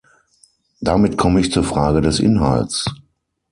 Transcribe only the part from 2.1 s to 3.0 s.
Inhalts.